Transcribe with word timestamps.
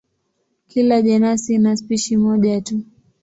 Kila 0.67 1.01
jenasi 1.01 1.53
ina 1.55 1.77
spishi 1.77 2.17
moja 2.17 2.61
tu. 2.61 2.81